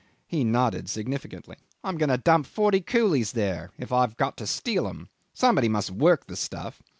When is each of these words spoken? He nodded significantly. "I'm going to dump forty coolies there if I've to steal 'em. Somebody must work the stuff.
He 0.25 0.43
nodded 0.43 0.89
significantly. 0.89 1.57
"I'm 1.83 1.99
going 1.99 2.09
to 2.09 2.17
dump 2.17 2.47
forty 2.47 2.81
coolies 2.81 3.33
there 3.33 3.69
if 3.77 3.91
I've 3.91 4.15
to 4.17 4.47
steal 4.47 4.87
'em. 4.87 5.09
Somebody 5.35 5.69
must 5.69 5.91
work 5.91 6.25
the 6.25 6.35
stuff. 6.35 6.81